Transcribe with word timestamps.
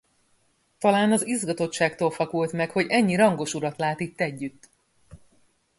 Talán 0.77 1.11
az 1.11 1.25
izgatottságtól 1.27 2.11
fakult 2.11 2.51
meg, 2.51 2.71
hogy 2.71 2.85
ennyi 2.89 3.15
rangos 3.15 3.53
urat 3.53 3.77
lát 3.77 3.99
itt 3.99 4.19
együtt! 4.19 4.69